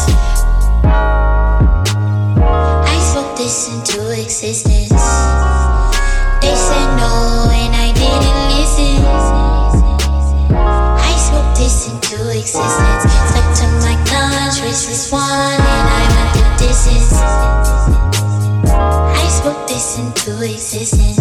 I 2.86 2.96
spoke 3.10 3.36
this 3.36 3.68
into 3.72 4.10
existence. 4.12 4.90
They 6.40 6.54
said 6.54 6.88
no, 6.96 7.48
and 7.50 7.74
I 7.74 7.92
didn't 7.94 8.58
listen. 8.58 9.55
This 11.66 11.90
into 11.90 12.30
existence. 12.30 13.02
Stuck 13.26 13.48
to 13.58 13.66
my 13.82 13.98
guns, 14.06 14.62
restless 14.62 15.10
one, 15.10 15.20
and 15.20 15.88
I 15.98 16.06
went 16.14 16.30
the 16.38 16.44
distance. 16.62 17.10
I 18.70 19.26
spoke 19.26 19.66
this 19.66 19.98
into 19.98 20.44
existence. 20.44 21.18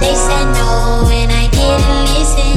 They 0.00 0.14
said 0.16 0.48
no, 0.56 1.04
and 1.12 1.30
I 1.30 1.44
didn't 1.52 2.08
listen. 2.16 2.56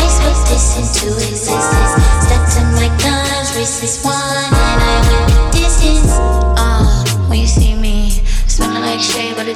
I 0.00 0.08
spoke 0.08 0.48
this 0.48 0.80
into 0.80 1.12
existence. 1.12 1.92
Stuck 2.24 2.44
to 2.56 2.62
my 2.72 2.88
guns, 3.04 3.52
restless 3.54 4.02
one, 4.02 4.16
and 4.16 4.80
I 4.80 4.96
went 5.12 5.28
the 5.28 5.58
distance. 5.60 6.08
Uh, 6.56 7.04
when 7.28 7.40
you 7.40 7.46
see 7.46 7.74
me. 7.74 8.22
Smelling 8.52 8.82
like 8.82 9.00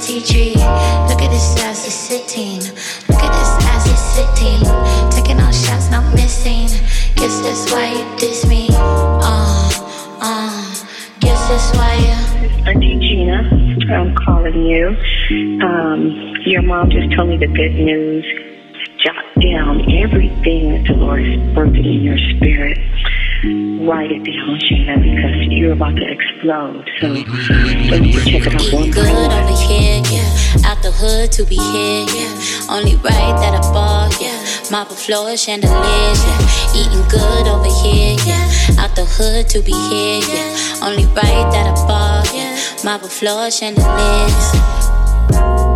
tea 0.00 0.22
tree. 0.24 0.54
Look 1.04 1.20
at 1.20 1.28
this 1.28 1.52
it's 1.52 1.92
sitting. 1.92 2.60
Look 3.12 3.20
at 3.20 3.84
this 3.84 4.00
sitting. 4.16 4.64
Taking 5.10 5.38
all 5.38 5.52
shots, 5.52 5.90
not 5.90 6.14
missing. 6.14 6.68
Guess 7.14 7.42
that's 7.42 7.70
why 7.70 7.92
you 7.92 8.16
diss 8.16 8.46
me. 8.46 8.68
Uh, 8.72 9.68
uh. 10.22 10.74
Guess 11.20 11.46
that's 11.46 11.76
why 11.76 11.92
you. 11.96 12.48
Auntie 12.66 12.98
Gina, 12.98 13.44
I'm 13.92 14.14
calling 14.14 14.64
you. 14.64 14.96
Um, 15.62 16.34
your 16.46 16.62
mom 16.62 16.88
just 16.88 17.14
told 17.14 17.28
me 17.28 17.36
the 17.36 17.48
good 17.48 17.74
news. 17.74 18.24
Jot 19.04 19.42
down 19.42 19.92
everything 19.92 20.72
that 20.72 20.84
the 20.86 20.94
Lord 20.94 21.22
has 21.22 21.54
broken 21.54 21.84
in 21.84 22.00
your 22.00 22.16
spirit. 22.34 22.78
Write 23.44 24.10
it 24.10 24.24
down, 24.24 24.58
Gina, 24.60 24.96
because 24.96 25.36
you're 25.50 25.72
about 25.72 25.94
to 25.96 26.10
explode. 26.10 26.88
So 27.00 27.08
let 27.08 28.00
me 28.00 28.12
check 28.12 28.46
it 28.46 28.54
out 28.54 28.72
one 28.72 28.90
Good 28.90 29.12
more 29.12 29.30
over 29.30 29.56
here, 29.68 30.00
yeah. 30.10 30.64
Out 30.64 30.82
the 30.82 30.90
hood 30.90 31.30
to 31.32 31.44
be 31.44 31.56
here, 31.56 32.06
yeah. 32.16 32.32
Only 32.70 32.96
right 32.96 33.36
that 33.36 33.54
I 33.54 33.60
ball, 33.72 34.08
yeah. 34.20 34.42
Marble 34.70 34.96
floor, 34.96 35.36
chandeliers, 35.36 36.24
yeah. 36.24 36.80
Eating 36.80 37.06
good 37.08 37.46
over 37.46 37.68
here, 37.84 38.16
yeah. 38.24 38.82
Out 38.82 38.96
the 38.96 39.04
hood 39.04 39.48
to 39.50 39.60
be 39.60 39.72
here, 39.72 40.22
yeah. 40.26 40.56
Only 40.82 41.04
right 41.04 41.46
that 41.52 41.66
I 41.68 41.74
ball, 41.86 42.24
yeah. 42.34 42.56
Marble 42.84 43.08
floor, 43.08 43.50
chandeliers. 43.50 45.75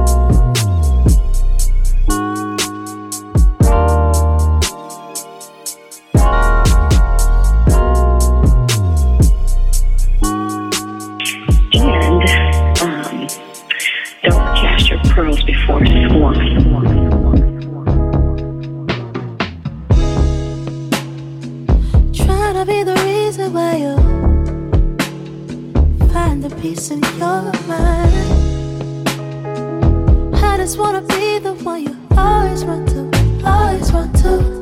Cast 15.24 15.48
your 15.48 15.68
pearls 15.68 15.84
before 15.84 15.84
swine. 15.84 16.90
Trying 22.14 22.54
to 22.54 22.64
be 22.66 22.82
the 22.82 22.94
reason 23.04 23.52
why 23.52 23.76
you 23.76 23.96
find 26.12 26.42
the 26.42 26.50
peace 26.60 26.90
in 26.90 27.02
your 27.18 27.52
mind. 27.68 28.14
I 30.34 30.56
just 30.56 30.78
wanna 30.78 31.02
be 31.02 31.38
the 31.38 31.54
one 31.62 31.82
you 31.82 31.96
always 32.16 32.64
run 32.64 32.86
to, 32.86 33.10
always 33.46 33.92
run 33.92 34.12
to. 34.22 34.60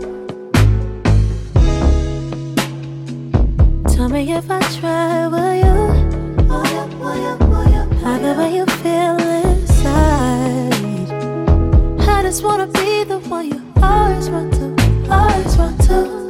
Tell 3.94 4.08
me 4.08 4.32
if 4.32 4.50
I 4.50 4.60
try, 4.78 5.26
will 5.28 5.54
you? 5.54 5.74
Will 6.48 6.66
you, 6.74 6.84
will 6.98 7.16
you, 7.24 7.36
will 7.46 7.68
you? 7.68 7.82
I 8.04 8.18
know 8.20 8.34
how 8.34 8.48
you 8.48 8.66
feel 8.66 9.18
inside. 9.18 9.37
I 9.37 9.37
just 12.28 12.44
wanna 12.44 12.66
be 12.66 13.04
the 13.04 13.18
one 13.20 13.48
you 13.48 13.58
always 13.82 14.28
run 14.28 14.50
to, 14.50 15.10
always 15.10 15.56
run 15.56 15.78
to. 15.78 16.27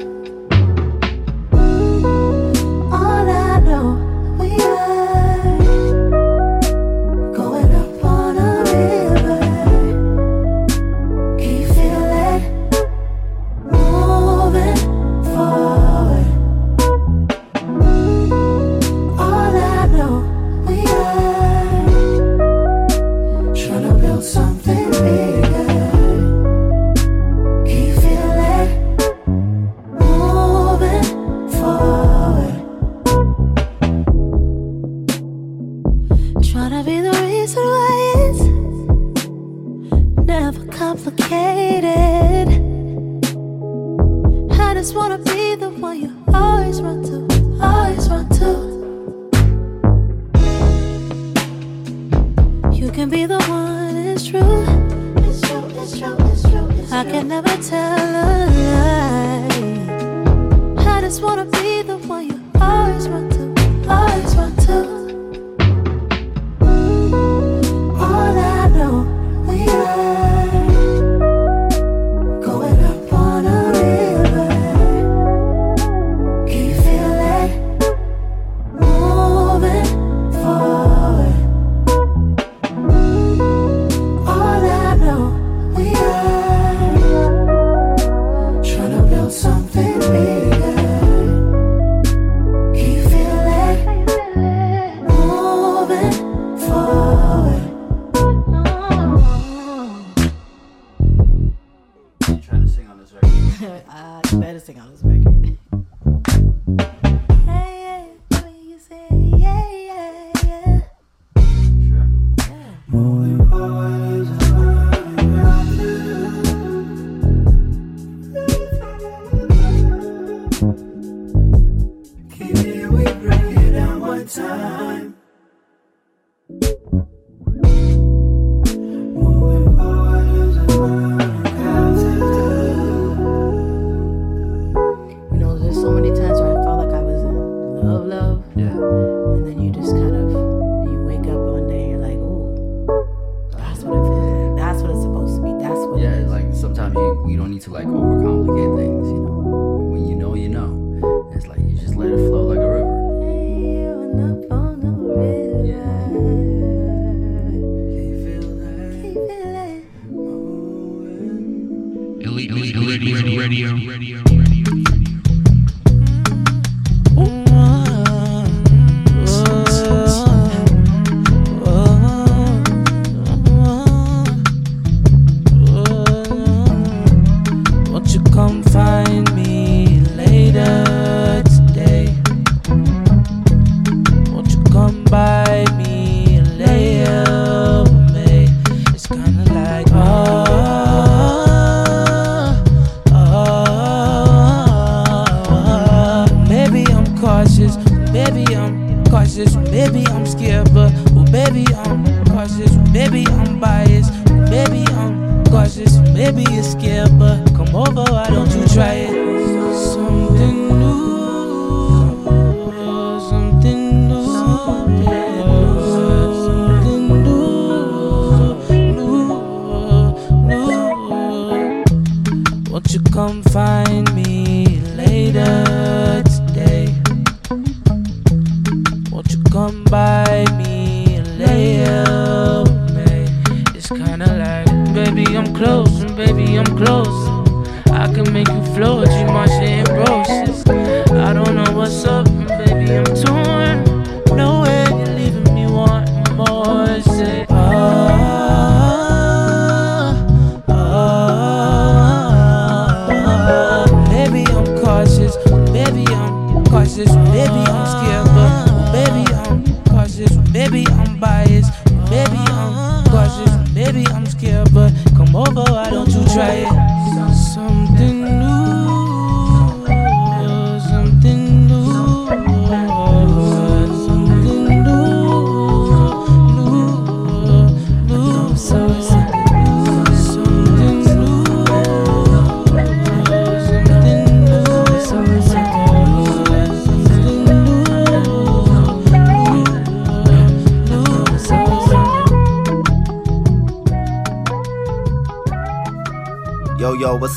Just 44.89 44.97
wanna 44.97 45.19
be 45.19 45.55
the 45.55 45.69
one 45.69 46.01
you 46.01 46.11
always 46.33 46.81
run 46.81 47.03
to, 47.03 47.17
always 47.63 48.09
run 48.09 48.27
to. 48.31 48.49
You 52.75 52.91
can 52.91 53.11
be 53.11 53.27
the 53.27 53.39
one, 53.51 53.97
it's 53.97 54.27
true. 54.27 54.65
It's 55.29 55.43
true, 55.43 55.63
it's 55.77 55.99
true, 55.99 56.17
it's 56.33 56.43
true. 56.43 56.71
It's 56.71 56.91
I 56.91 57.05
can 57.05 57.29
never 57.29 57.55
tell 57.69 57.99
a 57.99 58.47
lie. 58.65 59.45
I 60.97 61.03
just 61.03 61.21
wanna 61.21 61.45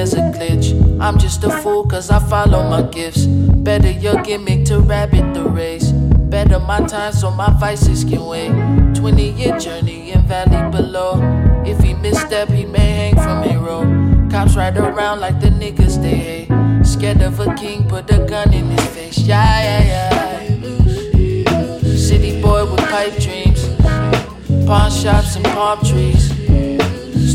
there's 0.00 0.14
a 0.14 0.22
glitch. 0.32 0.72
I'm 0.98 1.18
just 1.18 1.44
a 1.44 1.50
fool 1.60 1.84
cause 1.84 2.08
I 2.08 2.20
follow 2.20 2.62
my 2.62 2.80
gifts. 2.80 3.26
Better 3.26 3.90
your 3.90 4.22
gimmick 4.22 4.64
to 4.66 4.80
rabbit 4.80 5.34
the 5.34 5.44
race. 5.44 5.92
Better 5.92 6.58
my 6.58 6.80
time 6.86 7.12
so 7.12 7.30
my 7.30 7.50
vices 7.60 8.02
can 8.04 8.24
wait. 8.24 8.48
20 8.94 9.30
year 9.32 9.58
journey 9.58 10.12
in 10.12 10.22
valley 10.22 10.70
below. 10.70 11.20
If 11.66 11.80
he 11.80 11.92
misstep, 11.92 12.48
he 12.48 12.64
may 12.64 12.90
hang 13.00 13.16
from 13.16 13.42
a 13.42 13.58
rope. 13.58 14.30
Cops 14.30 14.56
ride 14.56 14.78
around 14.78 15.20
like 15.20 15.38
the 15.38 15.48
niggas 15.48 16.00
they 16.00 16.16
hate. 16.16 16.86
Scared 16.86 17.20
of 17.20 17.38
a 17.38 17.54
king, 17.54 17.86
put 17.86 18.10
a 18.10 18.24
gun 18.24 18.54
in 18.54 18.70
his 18.70 18.86
face. 18.94 19.18
Yeah, 19.18 19.60
yeah, 19.68 19.84
yeah. 19.92 20.16
City 21.94 22.40
boy 22.40 22.64
with 22.64 22.80
pipe 22.88 23.18
dreams. 23.18 23.68
Pawn 24.66 24.90
shops 24.90 25.36
and 25.36 25.44
palm 25.44 25.78
trees. 25.84 26.30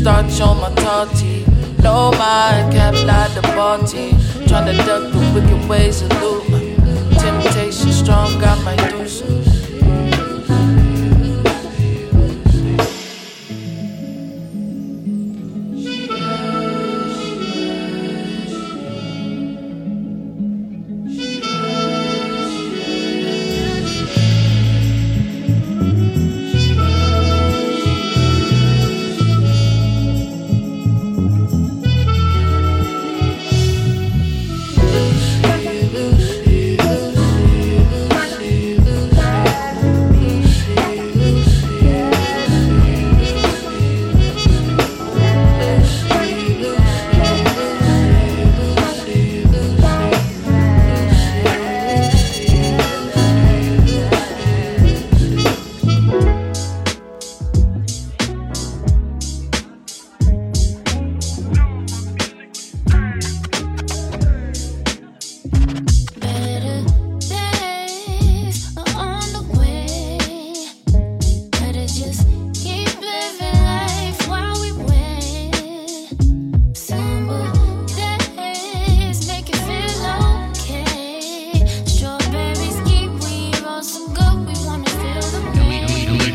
Starch 0.00 0.40
on 0.40 0.60
my 0.60 0.74
tall 0.82 1.06
teeth. 1.14 1.45
No 1.82 2.10
mind 2.12 2.72
cap, 2.72 2.94
not 3.06 3.30
the 3.34 3.42
ball 3.54 3.78
team. 3.84 4.14
Tryna 4.46 4.76
duck 4.86 5.12
the 5.12 5.18
wicked 5.34 5.68
ways 5.68 6.02
of 6.02 6.10
loop. 6.22 6.44
Temptation 7.18 7.92
strong, 7.92 8.38
got 8.40 8.62
my 8.64 8.76
deuces. 8.90 9.55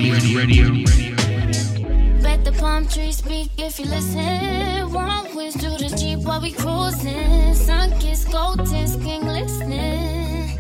Radio. 0.09 0.39
Radio. 0.39 0.85
Let 2.21 2.43
the 2.43 2.51
palm 2.57 2.87
trees 2.87 3.17
speak 3.17 3.51
if 3.59 3.79
you 3.79 3.85
listen. 3.85 4.91
Warm 4.91 5.35
winds 5.35 5.55
through 5.61 5.77
the 5.77 5.95
jeep 5.95 6.25
while 6.25 6.41
we 6.41 6.51
cruising. 6.53 7.53
Sun 7.53 7.91
kissed, 7.99 8.31
golden 8.31 8.87
skin 8.87 9.21
glistening. 9.21 10.57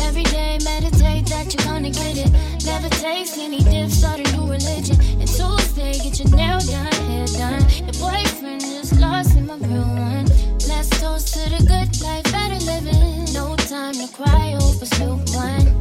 Every 0.00 0.24
day 0.24 0.58
meditate 0.62 1.24
that 1.32 1.46
you're 1.48 1.64
gonna 1.64 1.90
get 1.90 2.18
it. 2.18 2.30
Never 2.66 2.90
take 2.90 3.28
any 3.38 3.60
dips, 3.60 3.94
start 3.94 4.20
a 4.20 4.36
new 4.36 4.44
religion. 4.44 5.00
And 5.18 5.28
Tuesday 5.28 5.92
get 6.04 6.20
your 6.20 6.28
nail 6.36 6.60
done, 6.60 6.92
hair 7.08 7.26
done. 7.38 7.64
Your 7.88 7.96
boyfriend 8.04 8.60
just 8.60 9.00
lost 9.00 9.34
in 9.34 9.46
my 9.46 9.56
real 9.56 9.88
one. 9.96 10.26
Let's 10.68 10.90
toast 11.00 11.32
to 11.34 11.48
the 11.48 11.64
good 11.64 11.88
life, 12.02 12.24
better 12.24 12.60
living. 12.66 13.32
No 13.32 13.56
time 13.56 13.94
to 13.94 14.08
cry 14.12 14.58
over 14.60 14.84
spilled 14.84 15.34
wine 15.34 15.77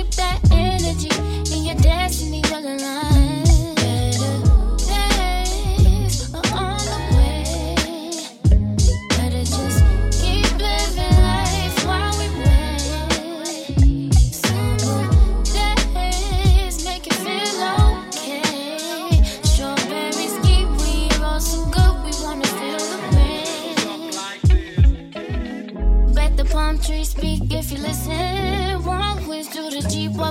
keep 0.00 0.10
that 0.12 0.40
energy 0.50 1.10
in 1.54 1.64
your 1.64 1.74
destiny, 1.76 2.42
you 2.50 3.09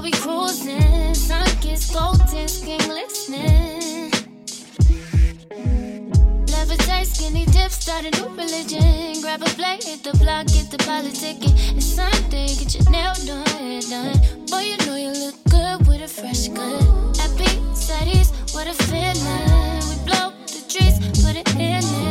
be 0.10 0.18
cruising. 0.18 1.14
Sun 1.14 1.45
kiss, 1.62 1.91
golden 1.91 2.47
skin 2.47 2.80
glistening. 2.80 4.12
Levitate, 6.47 7.05
skinny 7.05 7.45
dip, 7.45 7.72
start 7.72 8.05
a 8.05 8.12
new 8.12 8.30
religion. 8.36 9.22
Grab 9.22 9.41
a 9.41 9.49
plate, 9.57 9.84
hit 9.84 10.03
the 10.03 10.18
block, 10.18 10.47
get 10.47 10.72
the 10.72 10.78
politicking. 10.78 11.55
It's 11.78 11.86
Sunday, 11.86 12.47
get 12.47 12.76
your 12.76 12.89
nail 12.89 13.14
done, 13.26 13.45
hair 13.57 13.82
done. 13.82 14.18
Boy, 14.49 14.64
you 14.72 14.78
know 14.86 14.95
you 14.95 15.12
look 15.12 15.36
good 15.49 15.88
with 15.88 16.01
a 16.01 16.07
fresh 16.07 16.47
cut. 16.49 16.82
Happy, 17.18 17.51
studies, 17.74 18.32
what 18.53 18.68
a 18.68 18.74
feeling. 18.74 19.80
We 19.89 19.95
blow 20.07 20.34
the 20.47 20.62
trees, 20.70 20.97
put 21.24 21.36
it 21.36 21.49
in 21.55 21.84
it. 21.84 22.09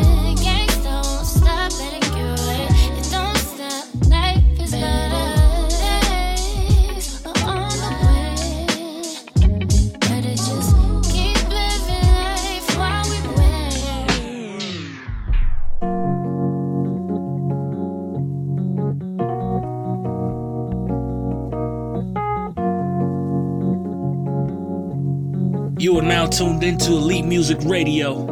You 25.79 25.97
are 25.97 26.03
now 26.03 26.27
tuned 26.27 26.65
into 26.65 26.91
Elite 26.91 27.25
Music 27.25 27.59
Radio. 27.63 28.27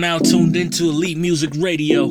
Now 0.00 0.18
tuned 0.18 0.56
into 0.56 0.84
Elite 0.84 1.18
Music 1.18 1.50
Radio. 1.56 2.08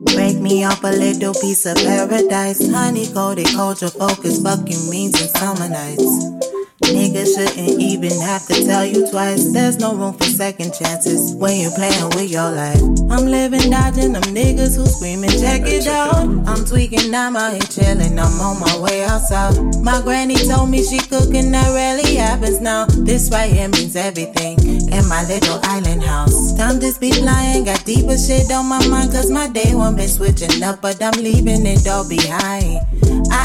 Break 0.00 0.38
me 0.38 0.62
up 0.62 0.84
a 0.84 0.88
little 0.88 1.32
piece 1.32 1.64
of 1.64 1.76
paradise. 1.76 2.70
Honey 2.70 3.06
coated 3.06 3.46
culture 3.46 3.88
focus, 3.88 4.42
fucking 4.42 4.90
means 4.90 5.20
in 5.20 5.28
summer 5.28 5.68
nights. 5.68 6.53
Niggas 6.92 7.34
shouldn't 7.34 7.80
even 7.80 8.12
have 8.20 8.46
to 8.46 8.64
tell 8.64 8.84
you 8.84 9.08
twice. 9.10 9.52
There's 9.52 9.78
no 9.78 9.94
room 9.94 10.14
for 10.14 10.24
second 10.24 10.74
chances 10.74 11.34
when 11.34 11.60
you're 11.60 11.70
playing 11.72 12.10
with 12.10 12.30
your 12.30 12.50
life. 12.50 12.80
I'm 13.10 13.26
living 13.26 13.70
dodging 13.70 14.12
them 14.12 14.22
niggas 14.34 14.76
who 14.76 14.86
screaming, 14.86 15.30
check 15.30 15.62
it 15.64 15.86
out. 15.86 16.28
I'm 16.46 16.64
tweaking, 16.64 17.14
I'm 17.14 17.36
out 17.36 17.52
here 17.52 17.60
chilling, 17.62 18.18
I'm 18.18 18.40
on 18.40 18.60
my 18.60 18.76
way 18.78 19.04
outside. 19.04 19.54
My 19.82 20.00
granny 20.02 20.36
told 20.36 20.70
me 20.70 20.82
she 20.82 20.98
cooking, 20.98 21.50
that 21.52 21.72
rarely 21.74 22.16
happens 22.16 22.60
now. 22.60 22.86
This 22.86 23.30
right 23.30 23.50
here 23.52 23.68
means 23.68 23.96
everything 23.96 24.58
in 24.60 25.08
my 25.08 25.24
little 25.26 25.60
island 25.64 26.02
house. 26.02 26.56
Time 26.56 26.80
just 26.80 27.00
be 27.00 27.12
flying, 27.12 27.64
got 27.64 27.84
deeper 27.84 28.18
shit 28.18 28.50
on 28.52 28.66
my 28.66 28.86
mind, 28.88 29.12
cause 29.12 29.30
my 29.30 29.48
day 29.48 29.74
one 29.74 29.96
been 29.96 30.08
switching 30.08 30.62
up, 30.62 30.80
but 30.80 31.02
I'm 31.02 31.22
leaving 31.22 31.66
it 31.66 31.86
all 31.88 32.08
behind. 32.08 32.80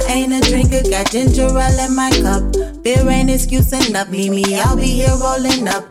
I 0.08 0.14
ain't 0.14 0.34
a 0.34 0.40
drinker, 0.50 0.88
got 0.90 1.12
ginger 1.12 1.48
ale 1.48 1.80
in 1.86 1.96
my 1.96 2.10
cup. 2.22 2.84
Beer 2.84 3.08
ain't 3.10 3.30
excuse 3.30 3.72
enough, 3.74 4.10
meet 4.10 4.32
me, 4.32 4.44
I'll 4.60 4.76
be 4.76 4.88
here 4.88 5.16
rolling 5.20 5.68
up. 5.68 5.90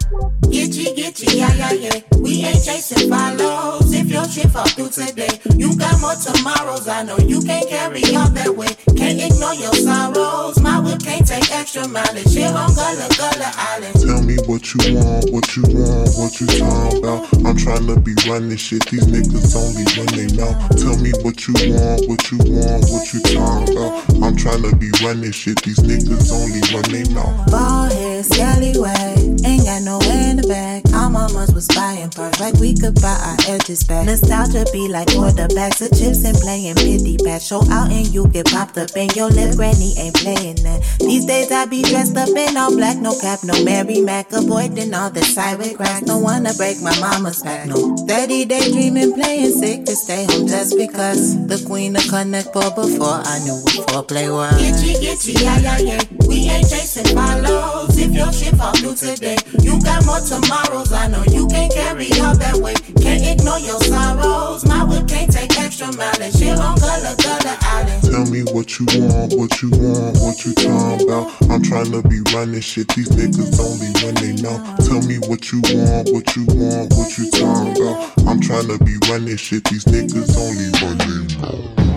Gitchy, 0.49 0.97
gitchy, 0.97 1.37
yeah, 1.37 1.53
yeah, 1.55 1.73
yeah. 1.73 2.01
We 2.17 2.43
ain't 2.45 2.65
chasing 2.65 3.11
follows. 3.11 3.93
If 3.93 4.09
your 4.09 4.25
shit 4.25 4.51
fall 4.51 4.67
through 4.69 4.89
today, 4.91 5.29
you 5.57 5.77
got 5.77 6.01
more 6.01 6.17
tomorrows. 6.17 6.89
I 6.89 7.03
know 7.03 7.19
you 7.19 7.43
can't 7.43 7.69
carry 7.69 8.01
on 8.17 8.33
that 8.33 8.57
way. 8.57 8.73
Can't 8.97 9.21
ignore 9.21 9.55
your 9.55 9.75
sorrows. 9.75 10.59
My 10.61 10.81
whip 10.81 11.03
can't 11.05 11.27
take 11.27 11.53
extra 11.53 11.87
mileage. 11.87 12.33
Here 12.33 12.49
on 12.49 12.73
Gullah 12.73 13.09
Gullah 13.21 13.53
Island. 13.55 14.01
Tell 14.01 14.23
me 14.25 14.37
what 14.49 14.65
you 14.73 14.97
want, 14.97 15.31
what 15.31 15.47
you 15.55 15.63
want, 15.69 16.09
what 16.17 16.33
you 16.41 16.47
talking 16.49 16.99
about. 17.05 17.29
I'm 17.45 17.57
trying 17.57 17.87
to 17.87 18.01
be 18.01 18.17
running 18.25 18.57
shit. 18.57 18.89
These 18.89 19.05
niggas 19.05 19.53
only 19.53 19.85
run 20.01 20.09
they 20.17 20.33
mouth. 20.33 20.59
Tell 20.81 20.97
me 20.97 21.13
what 21.21 21.45
you 21.45 21.53
want, 21.77 22.09
what 22.09 22.25
you 22.33 22.39
want, 22.41 22.89
what 22.89 23.05
you 23.13 23.21
talking 23.21 23.77
about. 23.77 23.98
I'm 24.23 24.37
trying 24.37 24.63
to 24.63 24.75
be 24.77 24.91
running 25.03 25.33
shit. 25.33 25.63
These 25.63 25.79
niggas 25.79 26.33
only 26.33 26.61
run 26.73 26.85
they 26.91 27.05
mouth. 27.15 27.51
Ball 27.51 27.89
head, 27.91 28.25
scallywag. 28.25 29.45
Ain't 29.45 29.65
got 29.65 29.83
nowhere 29.83 30.31
in 30.31 30.37
the 30.37 30.47
bag. 30.49 30.88
Our 31.09 31.29
mamas 31.29 31.55
was 31.55 31.67
buying 31.69 32.11
like 32.39 32.53
we 32.61 32.75
could 32.75 33.01
buy 33.01 33.17
our 33.25 33.37
edges 33.49 33.83
back. 33.83 34.05
Nostalgia 34.05 34.67
be 34.75 34.89
like 34.89 35.09
quarterbacks 35.09 35.81
of 35.81 35.89
chips 35.99 36.23
and 36.23 36.37
playing 36.37 36.75
pity 36.75 37.17
patch. 37.25 37.45
Show 37.45 37.63
out 37.73 37.91
and 37.91 38.07
you 38.09 38.29
get 38.29 38.45
popped 38.45 38.77
up 38.77 38.91
and 38.95 39.11
your 39.17 39.31
lip 39.31 39.57
granny 39.57 39.95
ain't 39.97 40.17
playing 40.17 40.57
that. 40.69 40.85
These 41.01 41.25
days 41.25 41.51
I 41.51 41.65
be 41.65 41.81
dressed 41.81 42.15
up 42.15 42.29
in 42.29 42.59
all 42.59 42.77
black, 42.77 42.99
no 42.99 43.19
cap, 43.19 43.41
no 43.43 43.57
Mary 43.65 44.03
Mac, 44.03 44.31
avoiding 44.35 44.93
all 44.93 45.09
the 45.09 45.23
side 45.23 45.57
with 45.57 45.79
cracks. 45.79 46.03
No 46.03 46.19
wanna 46.19 46.53
break 46.59 46.83
my 46.83 46.93
mama's 47.01 47.43
back. 47.43 47.67
No 47.67 47.97
30 48.07 48.45
day 48.45 48.71
dreaming, 48.71 49.15
playing 49.15 49.53
sick 49.53 49.87
to 49.87 49.97
stay 49.97 50.27
home 50.27 50.47
just 50.47 50.77
because 50.77 51.47
the 51.47 51.57
queen 51.67 51.97
of 51.97 52.07
connect 52.09 52.53
for 52.53 52.69
before 52.77 53.25
I 53.25 53.39
knew 53.49 53.57
what 53.57 53.89
foreplay 53.89 54.29
was. 54.31 54.53
Gitchy, 54.61 55.01
gitchy, 55.01 55.41
yeah, 55.41 55.59
yeah, 55.59 55.79
yeah. 55.79 56.03
We 56.29 56.51
ain't 56.51 56.69
chasing 56.69 57.17
follows. 57.17 57.97
If 57.97 58.13
your 58.13 58.31
shit 58.31 58.55
fall 58.57 58.75
through 58.75 58.97
today. 58.97 59.39
You 59.63 59.81
got 59.81 60.05
more 60.05 60.21
tomorrows, 60.21 60.93
I 60.99 61.07
know 61.07 61.23
you 61.31 61.47
can't 61.47 61.73
carry 61.73 62.11
out 62.21 62.41
that 62.41 62.57
way. 62.57 62.75
Can't 63.01 63.23
ignore 63.23 63.61
your 63.61 63.79
sorrows. 63.81 64.67
My 64.67 64.83
whip 64.83 65.07
can't 65.07 65.31
take 65.33 65.57
extra 65.61 65.95
mileage. 65.95 66.35
You 66.43 66.51
on 66.51 66.77
color, 66.77 67.15
color 67.23 67.57
island. 67.63 68.03
Tell 68.03 68.27
me 68.27 68.43
what 68.51 68.79
you 68.81 68.87
want, 68.99 69.33
what 69.39 69.63
you 69.63 69.71
want, 69.79 70.19
what 70.19 70.45
you 70.45 70.53
talking 70.55 71.07
about. 71.07 71.31
I'm 71.49 71.63
trying 71.63 71.93
to 71.93 72.03
be 72.03 72.19
running 72.35 72.61
shit, 72.61 72.89
these 72.89 73.11
niggas 73.11 73.63
only 73.63 73.95
when 74.03 74.15
they 74.19 74.43
know. 74.43 74.59
Tell 74.83 75.01
me 75.07 75.23
what 75.31 75.53
you 75.53 75.63
want, 75.71 76.11
what 76.11 76.35
you 76.35 76.45
want, 76.51 76.93
what 76.99 77.17
you 77.17 77.31
talking 77.31 77.79
about. 77.79 78.19
I'm 78.27 78.41
trying 78.41 78.67
to 78.67 78.79
be 78.83 78.99
running 79.09 79.37
shit, 79.37 79.63
these 79.71 79.85
niggas 79.85 80.35
only 80.35 80.69
when 80.83 80.99
they 80.99 81.23
know. 81.39 81.88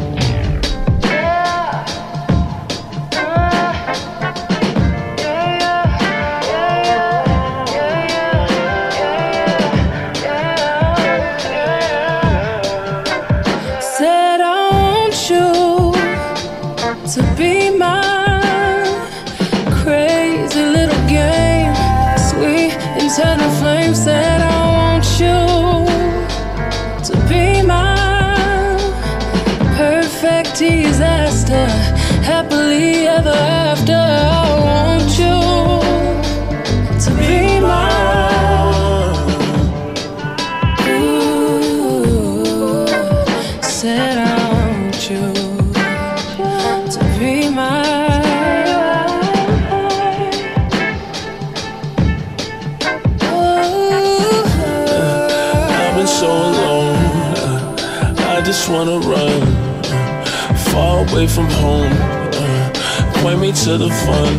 Away 61.22 61.28
from 61.28 61.46
home. 61.46 61.92
uh, 61.94 63.22
Point 63.22 63.40
me 63.40 63.52
to 63.52 63.78
the 63.78 63.90
fun. 64.06 64.34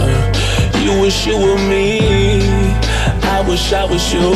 uh, 0.00 0.80
You 0.82 1.00
wish 1.02 1.26
you 1.26 1.36
were 1.36 1.58
me. 1.68 2.42
I 3.36 3.44
wish 3.46 3.72
I 3.72 3.84
was 3.84 4.12
you. 4.12 4.32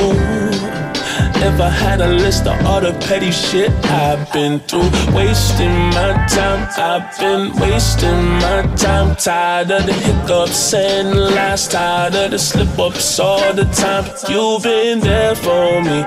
If 1.48 1.60
I 1.60 1.70
had 1.70 2.00
a 2.00 2.08
list 2.08 2.46
of 2.46 2.56
all 2.66 2.80
the 2.80 2.92
petty 3.08 3.30
shit 3.30 3.70
I've 3.86 4.30
been 4.32 4.58
through, 4.60 4.90
wasting 5.14 5.74
my 5.96 6.12
time, 6.28 6.65
I've 6.78 7.18
been 7.18 7.52
wasting 7.56 8.24
my 8.40 8.62
time. 8.76 9.16
Tired 9.16 9.70
of 9.70 9.86
the 9.86 9.92
hiccups 9.92 10.74
and 10.74 11.08
the 11.08 11.30
last, 11.30 11.72
tired 11.72 12.14
of 12.14 12.30
the 12.30 12.38
slip 12.38 12.78
ups 12.78 13.18
all 13.18 13.52
the 13.54 13.64
time. 13.64 14.04
You've 14.28 14.62
been 14.62 15.00
there 15.00 15.34
for 15.34 15.82
me, 15.82 15.98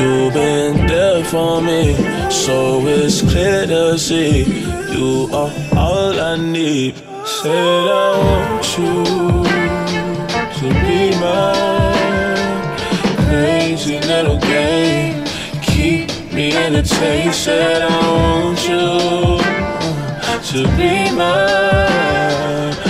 you've 0.00 0.32
been 0.32 0.86
there 0.86 1.22
for 1.24 1.60
me. 1.60 1.94
So 2.30 2.86
it's 2.86 3.20
clear 3.20 3.66
to 3.66 3.98
see 3.98 4.44
you 4.90 5.28
are 5.32 5.52
all 5.76 6.18
I 6.18 6.36
need. 6.36 6.96
Said 7.24 7.88
I 7.88 8.18
want 8.24 8.78
you 8.78 9.04
to 10.60 10.68
be 10.86 11.10
mine 11.20 12.00
crazy 13.30 14.00
little 14.00 14.38
game. 14.38 15.24
Keep 15.62 16.32
me 16.32 16.52
entertained. 16.56 17.34
Said 17.34 17.82
I 17.82 17.96
want 18.10 18.68
you 18.68 19.39
to 20.42 20.64
be 20.76 21.10
mine. 21.14 22.89